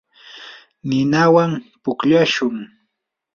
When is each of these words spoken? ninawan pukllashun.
ninawan 0.87 1.51
pukllashun. 1.83 2.57